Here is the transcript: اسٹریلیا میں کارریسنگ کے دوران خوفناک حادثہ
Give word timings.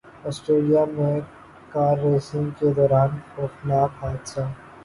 اسٹریلیا 0.27 0.83
میں 0.87 1.19
کارریسنگ 1.71 2.49
کے 2.59 2.73
دوران 2.75 3.09
خوفناک 3.35 3.91
حادثہ 4.01 4.41